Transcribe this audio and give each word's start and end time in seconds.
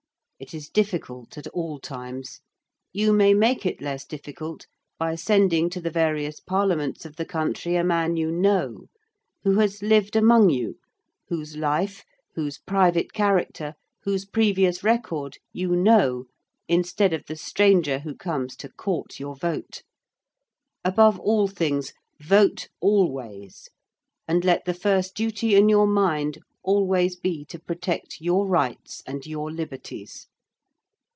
It 0.43 0.55
is 0.55 0.69
difficult 0.69 1.37
at 1.37 1.45
all 1.49 1.77
times. 1.77 2.39
You 2.91 3.13
may 3.13 3.31
make 3.31 3.63
it 3.63 3.79
less 3.79 4.05
difficult 4.05 4.65
by 4.97 5.13
sending 5.13 5.69
to 5.69 5.79
the 5.79 5.91
various 5.91 6.39
Parliaments 6.39 7.05
of 7.05 7.15
the 7.17 7.27
country 7.27 7.75
a 7.75 7.83
man 7.83 8.15
you 8.17 8.31
know, 8.31 8.87
who 9.43 9.59
has 9.59 9.83
lived 9.83 10.15
among 10.15 10.49
you, 10.49 10.79
whose 11.27 11.55
life, 11.57 12.03
whose 12.33 12.57
private 12.57 13.13
character, 13.13 13.75
whose 14.03 14.25
previous 14.25 14.83
record 14.83 15.37
you 15.53 15.75
know 15.75 16.25
instead 16.67 17.13
of 17.13 17.23
the 17.27 17.35
stranger 17.35 17.99
who 17.99 18.15
comes 18.15 18.55
to 18.55 18.69
court 18.69 19.19
your 19.19 19.35
vote. 19.35 19.83
Above 20.83 21.19
all 21.19 21.47
things 21.47 21.93
vote 22.19 22.67
always 22.79 23.69
and 24.27 24.43
let 24.43 24.65
the 24.65 24.73
first 24.73 25.13
duty 25.13 25.53
in 25.53 25.69
your 25.69 25.85
mind 25.85 26.39
always 26.63 27.15
be 27.15 27.45
to 27.45 27.59
protect 27.59 28.19
your 28.21 28.47
rights 28.47 29.03
and 29.05 29.27
your 29.27 29.51
liberties. 29.51 30.25